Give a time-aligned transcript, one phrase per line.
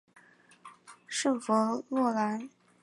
[1.05, 1.53] 圣弗
[1.89, 2.49] 洛兰。